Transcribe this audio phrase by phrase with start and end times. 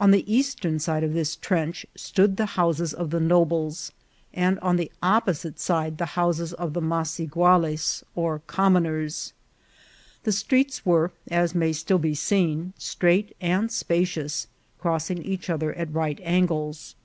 [0.00, 3.92] On the eastern side of this trench stood the houses of the nobles,
[4.34, 9.32] and on the opposite side the houses of the maseguales or commoners.
[10.24, 14.48] The streets were, as may still be seen, straight and spacious,
[14.80, 16.96] crossing each other at right angles.